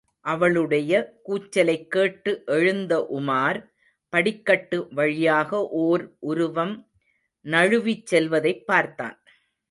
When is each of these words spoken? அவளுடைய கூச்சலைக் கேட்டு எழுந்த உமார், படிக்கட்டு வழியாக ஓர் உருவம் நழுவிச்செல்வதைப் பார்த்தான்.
அவளுடைய 0.19 1.19
கூச்சலைக் 1.27 1.87
கேட்டு 1.87 2.43
எழுந்த 2.45 3.07
உமார், 3.13 3.69
படிக்கட்டு 4.09 4.87
வழியாக 4.91 5.67
ஓர் 5.67 6.15
உருவம் 6.19 6.89
நழுவிச்செல்வதைப் 7.45 8.65
பார்த்தான். 8.65 9.23